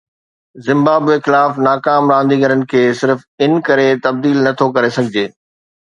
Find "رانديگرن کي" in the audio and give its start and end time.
2.13-2.83